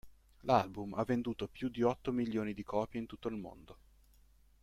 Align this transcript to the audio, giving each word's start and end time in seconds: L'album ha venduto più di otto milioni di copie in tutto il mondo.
L'album 0.45 0.95
ha 0.97 1.03
venduto 1.03 1.47
più 1.47 1.69
di 1.69 1.83
otto 1.83 2.11
milioni 2.11 2.55
di 2.55 2.63
copie 2.63 2.99
in 2.99 3.05
tutto 3.05 3.27
il 3.27 3.35
mondo. 3.35 3.77